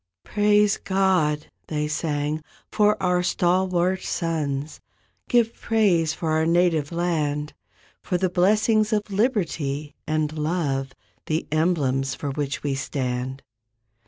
[0.23, 4.79] "Praise God," they sang, "for our stalwart sons,
[5.29, 7.53] Give praise for our native land.
[8.01, 10.93] For the blessings of liberty and love—
[11.27, 13.43] The emblems for which we stand."